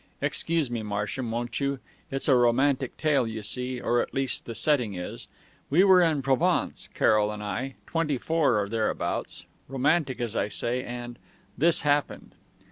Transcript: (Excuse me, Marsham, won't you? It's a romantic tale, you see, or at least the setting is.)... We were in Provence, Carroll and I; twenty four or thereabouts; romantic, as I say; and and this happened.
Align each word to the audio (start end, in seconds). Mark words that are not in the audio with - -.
(Excuse 0.19 0.71
me, 0.71 0.81
Marsham, 0.81 1.29
won't 1.29 1.59
you? 1.59 1.77
It's 2.09 2.27
a 2.27 2.33
romantic 2.33 2.97
tale, 2.97 3.27
you 3.27 3.43
see, 3.43 3.79
or 3.79 4.01
at 4.01 4.15
least 4.15 4.45
the 4.45 4.55
setting 4.55 4.95
is.)... 4.95 5.27
We 5.69 5.83
were 5.83 6.01
in 6.01 6.23
Provence, 6.23 6.89
Carroll 6.91 7.31
and 7.31 7.43
I; 7.43 7.75
twenty 7.85 8.17
four 8.17 8.59
or 8.59 8.67
thereabouts; 8.67 9.45
romantic, 9.67 10.19
as 10.19 10.35
I 10.35 10.47
say; 10.47 10.81
and 10.81 10.87
and 10.91 11.19
this 11.55 11.81
happened. 11.81 12.33